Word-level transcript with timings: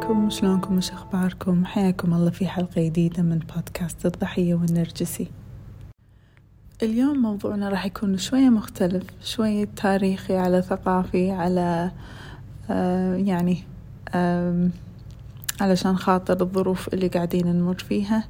عليكم 0.00 0.30
شلونكم 0.30 0.76
وش 0.76 0.90
أخباركم؟ 0.90 1.64
حياكم 1.64 2.14
الله 2.14 2.30
في 2.30 2.46
حلقة 2.48 2.82
جديدة 2.82 3.22
من 3.22 3.38
بودكاست 3.38 4.06
الضحية 4.06 4.54
والنرجسي. 4.54 5.28
اليوم 6.82 7.18
موضوعنا 7.18 7.68
راح 7.68 7.86
يكون 7.86 8.18
شوية 8.18 8.48
مختلف 8.48 9.02
شوية 9.22 9.68
تاريخي 9.76 10.36
على 10.36 10.62
ثقافي 10.62 11.30
على 11.30 11.90
آه 12.70 13.14
يعني 13.14 13.62
آه 14.14 14.68
علشان 15.60 15.96
خاطر 15.96 16.40
الظروف 16.40 16.94
اللي 16.94 17.08
قاعدين 17.08 17.46
نمر 17.46 17.78
فيها. 17.78 18.24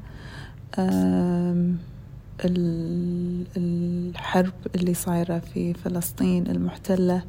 آه 0.79 1.75
الحرب 3.57 4.55
اللي 4.75 4.95
صايرة 4.95 5.39
في 5.39 5.75
فلسطين 5.75 6.47
المحتلة 6.47 7.23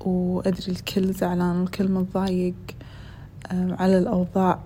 وأدري 0.00 0.72
الكل 0.72 1.12
زعلان 1.12 1.56
والكل 1.60 1.88
متضايق. 1.88 2.54
على 3.50 3.98
الأوضاع. 3.98 4.64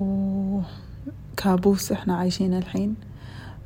وكابوس 0.00 1.92
إحنا 1.92 2.16
عايشين 2.16 2.54
الحين. 2.54 2.94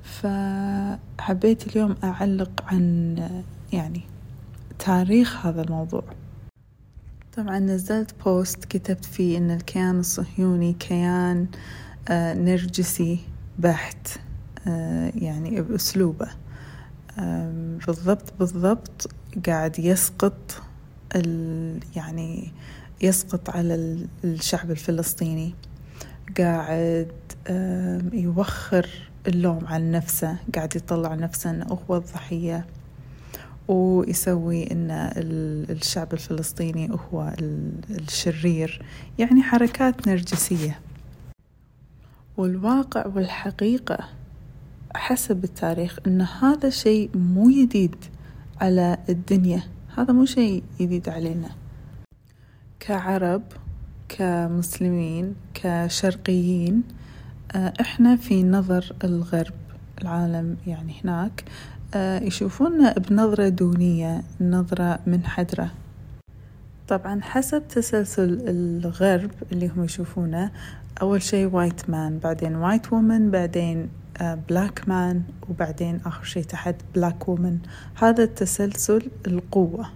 فحبيت 0.02 1.66
اليوم 1.66 1.94
أعلق 2.04 2.64
عن 2.66 3.16
يعني 3.72 4.00
تاريخ 4.78 5.46
هذا 5.46 5.62
الموضوع. 5.62 6.02
طبعا 7.36 7.58
نزلت 7.58 8.14
بوست 8.24 8.64
كتبت 8.64 9.04
فيه 9.04 9.38
إن 9.38 9.50
الكيان 9.50 10.00
الصهيوني 10.00 10.72
كيان 10.72 11.46
نرجسي 12.10 13.18
بحت 13.58 14.08
يعني 15.14 15.60
بأسلوبه. 15.60 16.28
بالضبط 17.86 18.32
بالضبط 18.38 19.10
قاعد 19.46 19.78
يسقط 19.78 20.62
يعني 21.96 22.52
يسقط 23.02 23.50
على 23.50 24.06
الشعب 24.24 24.70
الفلسطيني. 24.70 25.54
قاعد 26.38 27.12
يوخر 28.12 28.88
اللوم 29.26 29.66
عن 29.66 29.90
نفسه 29.90 30.36
قاعد 30.54 30.76
يطلع 30.76 31.14
نفسه 31.14 31.50
إنه 31.50 31.64
هو 31.64 31.96
الضحية 31.96 32.66
ويسوي 33.68 34.72
إن 34.72 34.90
الشعب 35.70 36.12
الفلسطيني 36.12 36.90
هو 36.90 37.34
الشرير. 37.90 38.82
يعني 39.18 39.42
حركات 39.42 40.08
نرجسية. 40.08 40.80
والواقع 42.36 43.06
والحقيقة 43.06 44.08
حسب 44.94 45.44
التاريخ 45.44 45.98
إن 46.06 46.20
هذا 46.20 46.70
شيء 46.70 47.10
مو 47.14 47.50
جديد 47.50 47.96
على 48.60 48.98
الدنيا. 49.08 49.62
هذا 49.96 50.12
مو 50.12 50.24
شيء 50.24 50.62
جديد 50.80 51.08
علينا. 51.08 51.48
كعرب 52.80 53.42
كمسلمين 54.08 55.34
كشرقيين 55.54 56.82
إحنا 57.56 58.16
في 58.16 58.42
نظر 58.42 58.92
الغرب 59.04 59.54
العالم 60.02 60.56
يعني 60.66 60.94
هناك 61.04 61.44
يشوفونا 62.26 62.92
بنظرة 62.92 63.48
دونية 63.48 64.22
نظرة 64.40 64.98
منحدرة. 65.06 65.70
طبعا 66.88 67.20
حسب 67.22 67.62
تسلسل 67.68 68.38
الغرب 68.48 69.30
اللي 69.52 69.68
هم 69.68 69.84
يشوفونه 69.84 70.50
أول 71.02 71.22
شيء 71.22 71.46
white 71.46 71.90
man 71.90 72.18
بعدين 72.18 72.56
white 72.56 72.92
woman 72.92 73.30
بعدين 73.30 73.88
black 74.20 74.88
man 74.88 75.22
وبعدين 75.50 76.00
آخر 76.06 76.24
شيء 76.24 76.42
تحت 76.44 76.74
black 76.94 77.28
woman 77.28 77.58
هذا 77.94 78.24
التسلسل 78.24 79.10
القوة. 79.26 79.88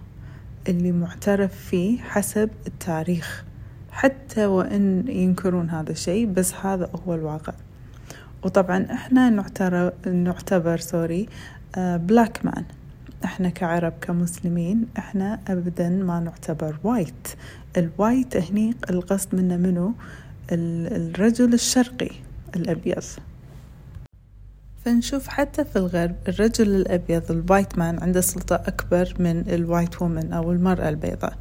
اللي 0.67 0.91
معترف 0.91 1.55
فيه 1.55 1.99
حسب 1.99 2.49
التاريخ 2.67 3.43
حتى 3.91 4.45
وإن 4.45 5.07
ينكرون 5.07 5.69
هذا 5.69 5.91
الشيء 5.91 6.25
بس 6.25 6.53
هذا 6.53 6.89
هو 7.07 7.15
الواقع. 7.15 7.53
وطبعا 8.43 8.87
إحنا 8.91 9.29
نعتبر, 9.29 9.93
نعتبر 10.07 10.77
sorry 10.77 11.29
black 11.77 12.45
man 12.45 12.63
إحنا 13.25 13.49
كعرب 13.49 13.93
كمسلمين 14.01 14.85
إحنا 14.97 15.39
ابدا 15.47 15.89
ما 15.89 16.19
نعتبر 16.19 16.75
white 16.83 17.27
ال 17.77 17.87
white 17.87 18.37
هني 18.37 18.75
القصد 18.89 19.35
منه 19.35 19.57
منو؟ 19.57 19.93
الرجل 20.51 21.53
الشرقي 21.53 22.09
الأبيض. 22.55 23.03
فنشوف 24.85 25.27
حتى 25.27 25.65
في 25.65 25.75
الغرب 25.75 26.15
الرجل 26.27 26.75
الأبيض 26.75 27.31
ال 27.31 27.39
white 27.39 27.77
man 27.77 27.99
عنده 27.99 28.21
سلطة 28.21 28.55
أكبر 28.55 29.13
من 29.19 29.49
ال 29.49 29.58
white 29.58 30.01
woman 30.01 30.33
أو 30.33 30.51
المرأة 30.51 30.89
البيضاء. 30.89 31.37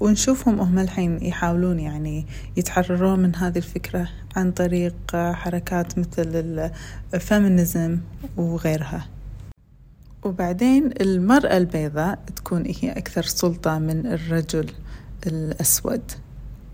ونشوفهم 0.00 0.60
هم 0.60 0.78
الحين 0.78 1.24
يحاولون 1.24 1.80
يعني 1.80 2.26
يتحررون 2.56 3.20
من 3.20 3.36
هذه 3.36 3.58
الفكرة 3.58 4.08
عن 4.36 4.52
طريق 4.52 4.94
حركات 5.12 5.98
مثل 5.98 6.70
ال 7.14 7.23
feminism 7.23 7.98
وغيرها. 8.36 9.06
وبعدين 10.24 10.90
المرأة 11.00 11.56
البيضاء 11.56 12.18
تكون 12.36 12.64
هي 12.80 12.92
أكثر 12.92 13.22
سلطة 13.22 13.78
من 13.78 14.06
الرجل 14.06 14.70
الأسود. 15.26 16.02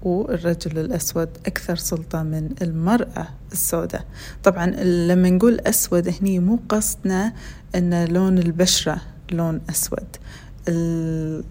والرجل 0.04 0.78
الأسود 0.78 1.28
أكثر 1.46 1.76
سلطة 1.76 2.22
من 2.22 2.50
المرأة 2.62 3.28
السوداء. 3.52 4.04
طبعا 4.42 4.66
لما 4.84 5.30
نقول 5.30 5.60
أسود 5.60 6.08
هني 6.08 6.38
مو 6.38 6.58
قصدنا 6.68 7.32
أن 7.74 8.04
لون 8.04 8.38
البشرة 8.38 9.00
لون 9.32 9.60
أسود. 9.70 10.16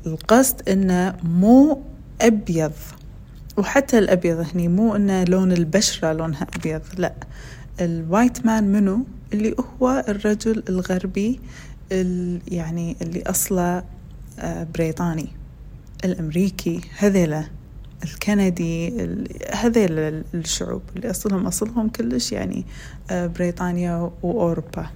القصد 0.08 0.70
أنه 0.70 1.16
مو 1.24 1.82
أبيض. 2.22 2.72
وحتى 3.58 4.00
الأبيض 4.00 4.46
هني 4.54 4.68
مو 4.68 4.96
أنه 4.96 5.24
لون 5.24 5.52
البشرة 5.52 6.14
لونها 6.14 6.48
أبيض 6.56 6.82
لا. 6.98 7.14
الوايت 7.82 8.46
مان 8.46 8.64
منو؟ 8.64 9.06
اللي 9.34 9.56
هو 9.82 10.06
الرجل 10.08 10.64
الغربي 10.70 11.40
يعني 12.48 12.96
اللي 13.02 13.24
أصله 13.24 13.84
بريطاني 14.76 15.28
الأمريكي 16.06 16.82
هذيلا. 16.98 17.44
الكندي 18.04 18.90
هذيل 19.54 20.00
الشعوب 20.34 20.82
اللي 20.96 21.10
أصلهم 21.10 21.48
أصلهم 21.48 21.90
كلش 21.90 22.32
يعني 22.32 22.66
بريطانيا 23.12 24.12
وأوروبا. 24.24 24.88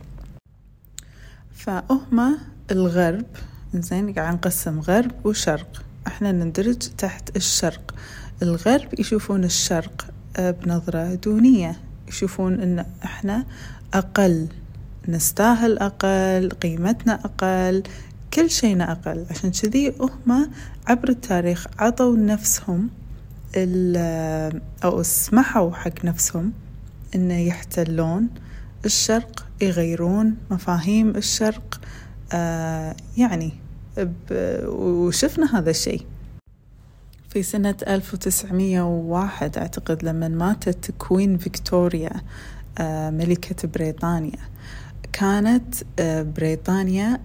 فهم 1.54 2.38
الغرب 2.72 3.26
زين 3.74 4.14
قاعد 4.14 4.34
نقسم 4.34 4.80
غرب 4.80 5.12
وشرق. 5.26 5.84
إحنا 6.08 6.32
نندرج 6.32 6.78
تحت 6.78 7.36
الشرق. 7.36 7.96
الغرب 8.42 9.00
يشوفون 9.00 9.44
الشرق 9.44 10.08
بنظرة 10.40 11.16
دونية. 11.16 11.80
يشوفون 12.08 12.62
إن 12.62 12.86
إحنا 13.04 13.46
أقل. 13.94 14.48
نستاهل 15.08 15.78
أقل 15.78 16.50
قيمتنا 16.50 17.14
أقل. 17.14 17.84
كل 18.34 18.50
شينا 18.50 18.92
أقل. 18.92 19.26
عشان 19.30 19.52
كذي 19.52 19.94
هم 20.00 20.50
عبر 20.88 21.10
التاريخ 21.10 21.68
عطوا 21.80 22.18
نفسهم 22.18 22.90
أو 24.84 25.02
اسمحوا 25.02 25.72
حق 25.72 26.06
نفسهم 26.06 26.54
إنه 27.16 27.40
يحتلون 27.40 28.28
الشرق 28.86 29.46
يغيرون 29.62 30.36
مفاهيم 30.52 31.10
الشرق 31.10 31.82
آه 32.34 32.96
يعني 33.18 33.52
وشفنا 34.68 35.60
هذا 35.60 35.70
الشيء. 35.70 36.06
في 37.30 37.44
سنة 37.44 37.76
1901 37.88 39.58
أعتقد 39.58 40.04
لما 40.04 40.28
ماتت 40.28 40.92
كوين 40.98 41.38
فيكتوريا 41.38 42.12
آه 42.80 43.10
ملكة 43.10 43.68
بريطانيا. 43.68 44.40
كانت 45.14 45.76
آه 46.00 46.22
بريطانيا 46.22 47.20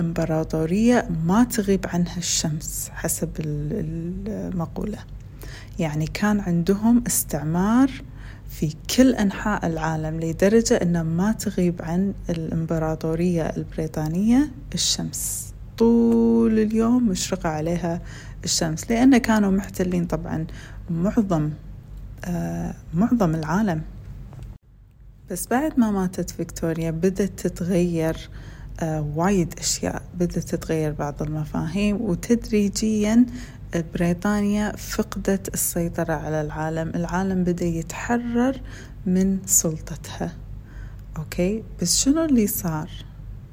إمبراطورية 0.00 1.08
ما 1.26 1.44
تغيب 1.44 1.86
عنها 1.86 2.16
الشمس 2.16 2.90
حسب 2.94 3.30
المقولة. 3.38 4.98
يعني 5.78 6.06
كان 6.06 6.40
عندهم 6.40 7.04
استعمار 7.06 7.90
في 8.50 8.74
كل 8.96 9.14
أنحاء 9.14 9.66
العالم 9.66 10.20
لدرجة 10.20 10.74
أنه 10.74 11.02
ما 11.02 11.32
تغيب 11.32 11.82
عن 11.82 12.14
الإمبراطورية 12.30 13.42
البريطانية 13.42 14.50
الشمس. 14.74 15.52
طول 15.78 16.58
اليوم 16.58 17.08
مشرقة 17.08 17.48
عليها 17.48 18.00
الشمس 18.44 18.90
لأن 18.90 19.16
كانوا 19.16 19.50
محتلين 19.50 20.06
طبعا 20.06 20.46
معظم 20.90 21.50
آه 22.24 22.74
معظم 22.94 23.34
العالم. 23.34 23.82
بس 25.30 25.46
بعد 25.46 25.78
ما 25.78 25.90
ماتت 25.90 26.30
فيكتوريا 26.30 26.90
بدأت 26.90 27.40
تتغير 27.40 28.14
آه 28.14 28.55
وايد 28.82 29.54
أشياء 29.58 30.02
بدأت 30.14 30.38
تتغير 30.38 30.92
بعض 30.92 31.22
المفاهيم 31.22 32.00
وتدريجيا 32.00 33.26
بريطانيا 33.94 34.76
فقدت 34.76 35.54
السيطرة 35.54 36.12
على 36.12 36.40
العالم. 36.40 36.92
العالم 36.94 37.44
بدأ 37.44 37.64
يتحرر 37.64 38.60
من 39.06 39.38
سلطتها. 39.46 40.32
أوكي؟ 41.16 41.62
بس 41.82 41.98
شنو 41.98 42.24
اللي 42.24 42.46
صار؟ 42.46 42.90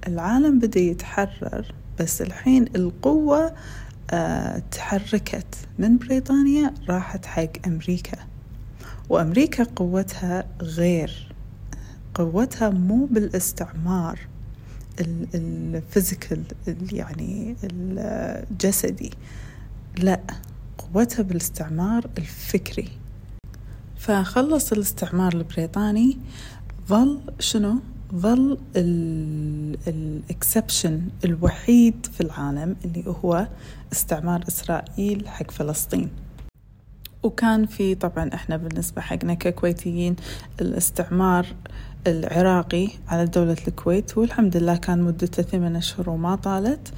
العالم 0.07 0.59
بدأ 0.59 0.79
يتحرر 0.79 1.73
بس 1.99 2.21
الحين 2.21 2.65
القوة 2.75 3.53
آه، 4.11 4.63
تحركت 4.71 5.55
من 5.79 5.97
بريطانيا 5.97 6.73
راحت 6.89 7.25
حق 7.25 7.67
أمريكا. 7.67 8.17
وأمريكا 9.09 9.63
قوتها 9.63 10.45
غير. 10.61 11.35
قوتها 12.13 12.69
مو 12.69 13.05
بالاستعمار. 13.05 14.19
الفيزيكال 14.99 16.43
يعني 16.91 17.55
الجسدي 17.63 19.11
لا 19.97 20.19
قوتها 20.77 21.23
بالاستعمار 21.23 22.09
الفكري. 22.17 22.89
فخلص 23.97 24.71
الاستعمار 24.71 25.33
البريطاني. 25.33 26.17
ظل 26.87 27.21
شنو؟ 27.39 27.75
ظل 28.15 28.57
الاكسبشن 29.87 31.01
الوحيد 31.25 32.05
في 32.05 32.21
العالم 32.21 32.75
اللي 32.85 33.03
هو 33.07 33.47
استعمار 33.93 34.43
إسرائيل 34.47 35.27
حق 35.27 35.51
فلسطين. 35.51 36.09
وكان 37.23 37.65
في 37.65 37.95
طبعا 37.95 38.29
إحنا 38.33 38.57
بالنسبة 38.57 39.01
حقنا 39.01 39.33
ككويتيين 39.33 40.15
الاستعمار 40.61 41.47
العراقي 42.07 42.89
على 43.07 43.25
دولة 43.25 43.57
الكويت 43.67 44.17
والحمد 44.17 44.57
لله 44.57 44.75
كان 44.75 45.01
مدته 45.01 45.43
ثمان 45.43 45.75
أشهر 45.75 46.09
وما 46.09 46.35
طالت. 46.35 46.93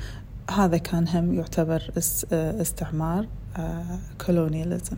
هذا 0.52 0.78
كان 0.78 1.08
هم 1.08 1.34
يعتبر 1.34 1.92
استعمار 2.32 3.28
كولونياليزم 4.26 4.98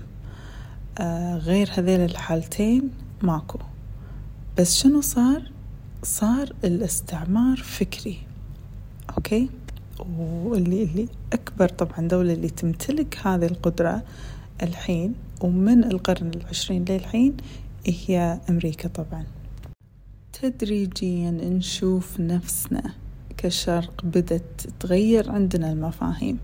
آه، 0.99 1.37
غير 1.37 1.69
هذيل 1.77 1.99
الحالتين 1.99 2.89
ماكو. 3.21 3.59
بس 4.57 4.75
شنو 4.75 5.01
صار؟ 5.01 5.51
صار 6.03 6.53
الاستعمار 6.63 7.57
فكري 7.57 8.17
أوكي؟ 9.17 9.49
واللي 10.19 10.83
اللي 10.83 11.07
أكبر 11.33 11.69
طبعا 11.69 12.07
دولة 12.07 12.33
اللي 12.33 12.49
تمتلك 12.49 13.17
هذه 13.23 13.45
القدرة 13.45 14.03
الحين 14.63 15.13
ومن 15.41 15.83
القرن 15.83 16.31
العشرين 16.35 16.85
للحين 16.89 17.37
هي 17.85 18.39
أمريكا 18.49 18.89
طبعا. 18.89 19.36
تدريجيا 20.41 21.31
نشوف 21.31 22.19
نفسنا 22.19 22.83
كشرق 23.37 24.05
بدت 24.05 24.69
تغير 24.79 25.31
عندنا 25.31 25.71
المفاهيم 25.71 26.37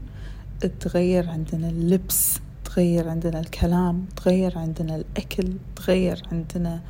تغير 0.79 1.29
عندنا 1.29 1.69
اللبس 1.69 2.39
تغير 2.65 3.09
عندنا 3.09 3.39
الكلام 3.39 4.05
تغير 4.15 4.57
عندنا 4.57 4.95
الأكل 4.95 5.53
تغير 5.75 6.21
عندنا 6.31 6.81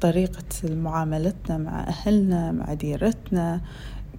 طريقة 0.00 0.44
معاملتنا 0.64 1.58
مع 1.58 1.80
أهلنا 1.88 2.52
مع 2.52 2.74
ديرتنا. 2.74 3.60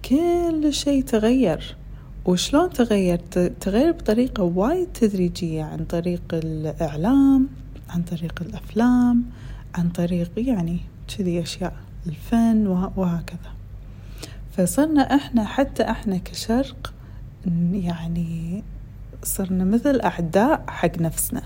كل 0.04 0.72
شيء 0.72 1.02
تغير. 1.02 1.76
وشلون 2.24 2.70
تغير؟ 2.70 3.16
تغير 3.60 3.92
بطريقة 3.92 4.42
وايد 4.42 4.88
تدريجية 4.92 5.62
عن 5.62 5.84
طريق 5.84 6.22
الإعلام 6.32 7.48
عن 7.90 8.02
طريق 8.02 8.42
الأفلام 8.42 9.22
عن 9.74 9.88
طريق 9.88 10.30
يعني 10.36 10.78
كذي 11.18 11.42
أشياء. 11.42 11.74
الفن 12.06 12.66
وهكذا. 12.96 13.54
فصرنا 14.56 15.02
إحنا 15.02 15.44
حتى 15.44 15.90
إحنا 15.90 16.16
كشرق 16.16 16.94
يعني 17.72 18.62
صرنا 19.22 19.64
مثل 19.64 20.00
أعداء 20.00 20.64
حق 20.68 20.98
نفسنا. 20.98 21.42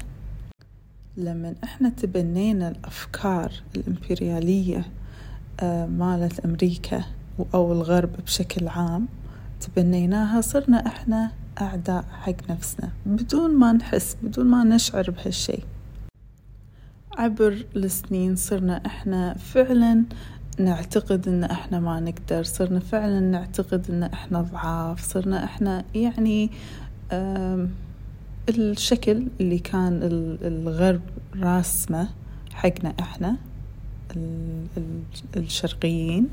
لما 1.17 1.55
إحنا 1.65 1.89
تبنينا 1.89 2.69
الأفكار 2.69 3.53
الإمبريالية 3.77 4.85
آه، 5.61 5.87
مالت 5.87 6.41
أمريكا 6.41 7.05
أو 7.55 7.73
الغرب 7.73 8.11
بشكل 8.25 8.69
عام 8.69 9.07
تبنيناها 9.61 10.41
صرنا 10.41 10.87
إحنا 10.87 11.31
أعداء 11.61 12.05
حق 12.13 12.51
نفسنا. 12.51 12.91
بدون 13.07 13.55
ما 13.55 13.73
نحس 13.73 14.17
بدون 14.23 14.47
ما 14.47 14.65
نشعر 14.65 15.11
بهالشي. 15.11 15.59
عبر 17.19 17.65
السنين 17.77 18.37
صرنا 18.37 18.87
إحنا 18.87 19.35
فعلا 19.35 20.05
نعتقد 20.61 21.29
إن 21.29 21.45
إحنا 21.45 21.81
ما 21.81 22.01
نقدر. 22.01 22.43
صرنا 22.43 22.81
فعلا 22.81 23.21
نعتقد 23.21 23.91
إن 23.91 24.03
إحنا 24.03 24.41
ضعاف. 24.43 25.01
صرنا 25.01 25.45
إحنا 25.45 25.85
يعني 25.95 26.51
الشكل 28.49 29.27
اللي 29.41 29.59
كان 29.59 30.01
الغرب 30.43 31.01
راسمه 31.37 32.09
حقنا 32.53 32.95
إحنا 33.01 33.37
الشرقيين 35.37 36.29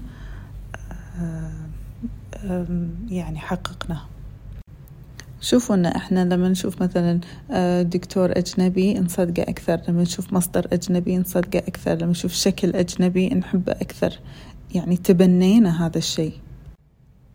يعني 3.09 3.39
حققناه. 3.39 4.01
شوفوا 5.45 5.75
إن 5.75 5.85
إحنا 5.85 6.25
لما 6.25 6.49
نشوف 6.49 6.81
مثلا 6.81 7.19
آه، 7.51 7.81
دكتور 7.81 8.31
أجنبي 8.31 8.99
نصدقه 8.99 9.43
أكثر 9.43 9.81
لما 9.87 10.01
نشوف 10.01 10.33
مصدر 10.33 10.67
أجنبي 10.73 11.17
نصدقه 11.17 11.59
أكثر 11.59 11.95
لما 11.95 12.11
نشوف 12.11 12.33
شكل 12.33 12.75
أجنبي 12.75 13.29
نحبه 13.29 13.71
أكثر. 13.71 14.19
يعني 14.75 14.97
تبنينا 14.97 15.85
هذا 15.85 15.97
الشيء. 15.97 16.33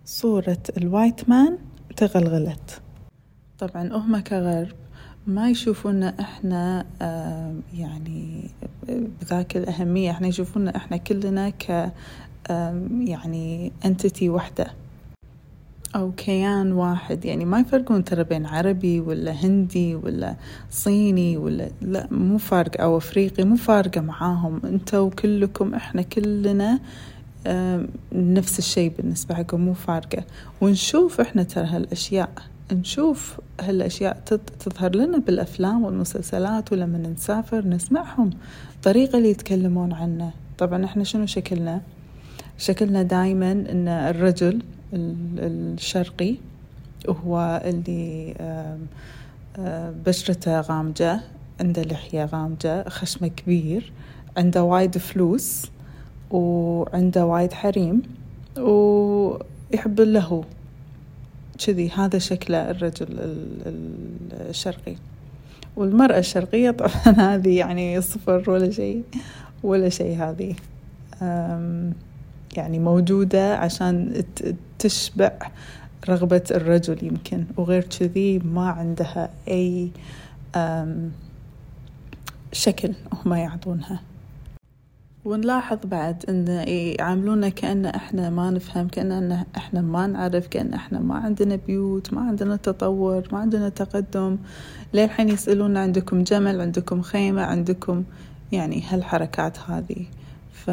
صورة 0.05 0.62
ال 0.77 0.85
white 0.85 1.29
man 1.29 1.59
تغلغلت. 1.97 2.81
طبعا 3.59 3.89
هم 3.93 4.19
كغرب 4.19 4.77
ما 5.27 5.51
يشوفونا 5.51 6.15
إحنا 6.21 6.87
آه، 7.03 7.55
يعني 7.75 8.51
بذاك 9.21 9.56
الأهمية. 9.56 10.11
إحنا 10.11 10.29
يشوفونا 10.29 10.77
إحنا 10.77 10.97
كلنا 10.97 11.51
ك 11.51 11.93
يعني 13.01 13.73
entity 13.85 14.29
واحدة 14.29 14.80
أو 15.97 16.13
كيان 16.13 16.73
واحد. 16.73 17.25
يعني 17.25 17.45
ما 17.45 17.61
يفرقون 17.61 18.05
ترى 18.05 18.25
بين 18.25 18.47
عربي 18.47 19.01
ولا 19.01 19.33
هندي 19.33 19.95
ولا 19.95 20.37
صيني 20.71 21.37
ولا 21.37 21.71
لا 21.83 22.09
مو 22.11 22.39
فارقة 22.39 22.85
أو 22.85 22.97
أفريقي 22.97 23.45
مو 23.45 23.57
فارقة 23.57 24.01
معاهم. 24.01 24.61
أنتوا 24.65 25.11
كلكم 25.11 25.75
إحنا 25.75 26.03
كلنا 26.03 26.79
نفس 28.13 28.59
الشيء 28.59 28.93
بالنسبة 28.97 29.35
حقهم 29.35 29.61
مو 29.61 29.75
فارقة. 29.75 30.25
ونشوف 30.61 31.21
إحنا 31.21 31.43
ترى 31.43 31.67
هالأشياء 31.67 32.31
نشوف 32.73 33.41
هالأشياء 33.61 34.23
تظهر 34.61 34.97
لنا 34.97 35.19
بالأفلام 35.19 35.85
والمسلسلات 35.85 36.73
ولما 36.73 36.99
نسافر 36.99 37.67
نسمعهم. 37.67 38.31
الطريقة 38.77 39.19
اللي 39.19 39.31
يتكلمون 39.31 39.93
عنه. 39.93 40.31
طبعا 40.59 40.85
إحنا 40.85 41.05
شنو 41.05 41.27
شكلنا؟ 41.27 41.81
شكلنا 42.59 43.03
دايما 43.03 43.53
إن 43.53 43.89
الرجل 43.89 44.63
الشرقي 44.93 46.35
وهو 47.09 47.63
اللي 47.65 48.35
بشرته 50.06 50.61
غامجة 50.61 51.20
عنده 51.61 51.82
لحية 51.82 52.25
غامجة 52.25 52.89
خشمة 52.89 53.29
كبير 53.29 53.93
عنده 54.37 54.63
وايد 54.63 54.99
فلوس 54.99 55.67
وعنده 56.31 57.27
وايد 57.27 57.53
حريم 57.53 58.03
ويحب 58.59 60.01
اللهو 60.01 60.44
كذي 61.67 61.91
هذا 61.91 62.19
شكله 62.19 62.70
الرجل 62.70 63.06
الشرقي. 64.32 64.94
والمرأة 65.77 66.19
الشرقية 66.19 66.70
طبعا 66.70 67.15
هذه 67.35 67.59
يعني 67.59 68.01
صفر 68.01 68.51
ولا 68.51 68.70
شيء 68.70 69.03
ولا 69.63 69.89
شيء 69.89 70.17
هذه. 70.17 70.55
يعني 72.56 72.79
موجودة 72.79 73.56
عشان 73.56 74.25
تشبع 74.81 75.32
رغبة 76.08 76.43
الرجل 76.51 77.05
يمكن. 77.05 77.44
وغير 77.56 77.82
كذي 77.84 78.39
ما 78.39 78.69
عندها 78.70 79.31
أي 79.49 79.91
شكل 82.53 82.93
هم 83.13 83.34
يعطونها. 83.34 84.01
ونلاحظ 85.25 85.79
بعد 85.84 86.25
إن 86.29 86.46
يعاملونا 86.69 87.49
كأن 87.49 87.87
إحنا 87.87 88.31
ما 88.31 88.51
نفهم 88.51 88.89
كأن 88.89 89.44
إحنا 89.56 89.81
ما 89.81 90.06
نعرف 90.06 90.46
كأن 90.46 90.75
إحنا 90.75 90.99
ما 91.01 91.15
عندنا 91.15 91.58
بيوت 91.67 92.13
ما 92.15 92.20
عندنا 92.20 92.56
تطور 92.56 93.29
ما 93.32 93.39
عندنا 93.39 93.69
تقدم. 93.69 94.37
للحين 94.94 95.29
يسألونا 95.29 95.81
عندكم 95.81 96.22
جمل 96.22 96.60
عندكم 96.60 97.03
خيمة 97.03 97.43
عندكم 97.43 98.05
يعني 98.53 98.82
هالحركات 98.89 99.58
هذه. 99.58 100.06
ف 100.53 100.70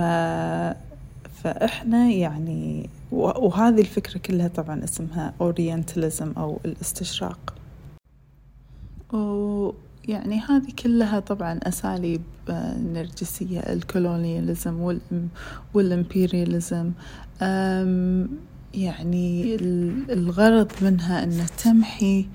فإحنا 1.44 2.10
يعني 2.10 2.90
وهذه 3.12 3.80
الفكرة 3.82 4.18
كلها 4.18 4.48
طبعا 4.48 4.84
اسمها 4.84 5.34
أورينتاليزم 5.42 6.32
أو 6.38 6.60
الاستشراق. 6.66 7.54
ويعني 9.14 10.40
هذه 10.40 10.72
كلها 10.84 11.20
طبعا 11.20 11.60
أساليب 11.64 12.22
آه، 12.50 12.78
نرجسية 12.78 13.60
ال 13.60 13.71
colonialism 13.71 14.98
وال 15.74 15.91
imperialism. 15.91 16.92
يعني 18.74 19.56
الغرض 20.10 20.72
منها 20.82 21.24
أن 21.24 21.46
تمحي 21.64 22.28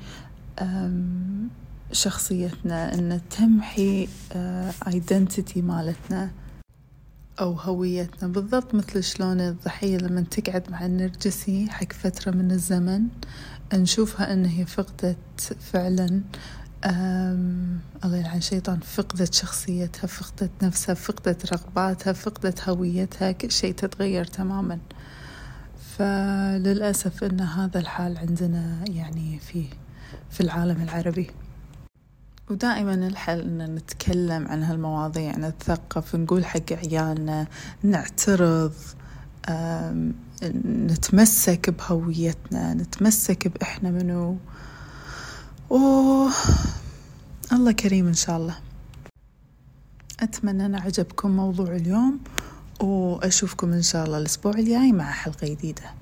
شخصيتنا 1.92 2.94
أن 2.94 3.20
تمحي 3.30 4.08
identity 4.86 5.60
آه، 5.60 5.62
مالتنا. 5.62 6.30
أو 7.42 7.52
هويتنا. 7.52 8.28
بالضبط 8.28 8.74
مثل 8.74 9.04
شلون 9.04 9.40
الضحية 9.40 9.96
لما 9.98 10.20
تقعد 10.20 10.70
مع 10.70 10.86
النرجسي 10.86 11.70
حق 11.70 11.92
فترة 11.92 12.30
من 12.30 12.50
الزمن 12.50 13.02
نشوفها 13.74 14.32
أن 14.32 14.44
هي 14.44 14.66
فقدت 14.66 15.16
فعلا 15.72 16.22
الله 18.04 18.16
يلعن 18.16 18.38
الشيطان 18.38 18.80
فقدت 18.80 19.34
شخصيتها 19.34 20.06
فقدت 20.06 20.50
نفسها 20.62 20.94
فقدت 20.94 21.52
رغباتها 21.52 22.12
فقدت 22.12 22.68
هويتها 22.68 23.32
كل 23.32 23.50
شيء 23.50 23.74
تتغير 23.74 24.24
تماما. 24.24 24.78
فللأسف 25.98 27.24
أن 27.24 27.40
هذا 27.40 27.78
الحال 27.78 28.18
عندنا 28.18 28.84
يعني 28.88 29.38
في 29.38 29.64
في 30.30 30.40
العالم 30.40 30.82
العربي. 30.82 31.30
ودائما 32.50 32.94
الحل 32.94 33.40
أن 33.40 33.74
نتكلم 33.74 34.48
عن 34.48 34.62
هالمواضيع 34.62 35.36
نتثقف 35.36 36.16
نقول 36.16 36.44
حق 36.44 36.72
عيالنا 36.72 37.46
نعترض 37.82 38.72
نتمسك 40.64 41.70
بهويتنا 41.70 42.74
نتمسك 42.74 43.48
بإحنا 43.48 43.90
منو. 43.90 44.38
و 45.70 45.76
الله 47.52 47.72
كريم 47.72 48.06
إن 48.06 48.14
شاء 48.14 48.36
الله. 48.36 48.56
أتمنى 50.20 50.66
أن 50.66 50.74
عجبكم 50.74 51.30
موضوع 51.30 51.76
اليوم 51.76 52.20
وأشوفكم 52.80 53.72
إن 53.72 53.82
شاء 53.82 54.06
الله 54.06 54.18
الأسبوع 54.18 54.52
الجاي 54.52 54.92
مع 54.92 55.10
حلقة 55.10 55.48
جديدة. 55.48 56.01